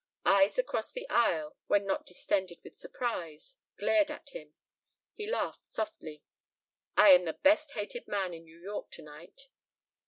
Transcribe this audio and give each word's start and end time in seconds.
Eyes 0.25 0.57
across 0.57 0.91
the 0.91 1.07
aisle, 1.11 1.57
when 1.67 1.85
not 1.85 2.07
distended 2.07 2.57
with 2.63 2.75
surprise, 2.75 3.55
glared 3.77 4.09
at 4.09 4.29
him. 4.29 4.55
He 5.13 5.27
laughed 5.29 5.69
softly. 5.69 6.23
"I 6.97 7.09
am 7.09 7.25
the 7.25 7.33
best 7.33 7.73
hated 7.73 8.07
man 8.07 8.33
in 8.33 8.45
New 8.45 8.59
York 8.59 8.89
tonight." 8.89 9.49